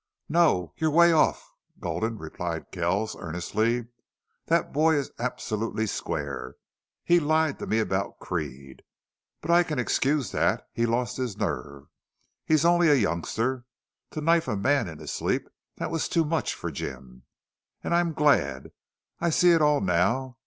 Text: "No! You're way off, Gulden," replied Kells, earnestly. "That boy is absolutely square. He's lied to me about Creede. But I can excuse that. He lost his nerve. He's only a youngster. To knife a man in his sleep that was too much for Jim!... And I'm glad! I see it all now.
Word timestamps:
"No! 0.29 0.73
You're 0.77 0.89
way 0.89 1.11
off, 1.11 1.53
Gulden," 1.79 2.17
replied 2.17 2.71
Kells, 2.71 3.15
earnestly. 3.19 3.85
"That 4.47 4.73
boy 4.73 4.95
is 4.95 5.11
absolutely 5.19 5.85
square. 5.85 6.55
He's 7.03 7.21
lied 7.21 7.59
to 7.59 7.67
me 7.67 7.77
about 7.77 8.17
Creede. 8.17 8.81
But 9.41 9.51
I 9.51 9.61
can 9.61 9.77
excuse 9.77 10.31
that. 10.31 10.67
He 10.73 10.87
lost 10.87 11.17
his 11.17 11.37
nerve. 11.37 11.83
He's 12.43 12.65
only 12.65 12.87
a 12.89 12.95
youngster. 12.95 13.65
To 14.09 14.21
knife 14.21 14.47
a 14.47 14.55
man 14.57 14.87
in 14.87 14.97
his 14.97 15.13
sleep 15.13 15.47
that 15.75 15.91
was 15.91 16.09
too 16.09 16.25
much 16.25 16.55
for 16.55 16.71
Jim!... 16.71 17.25
And 17.83 17.93
I'm 17.93 18.13
glad! 18.13 18.71
I 19.19 19.29
see 19.29 19.51
it 19.51 19.61
all 19.61 19.81
now. 19.81 20.37